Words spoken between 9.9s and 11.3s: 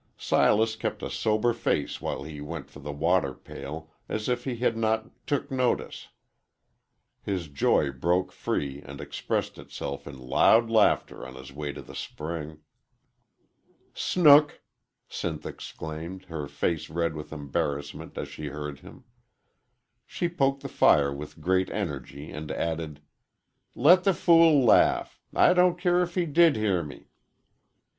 in loud laughter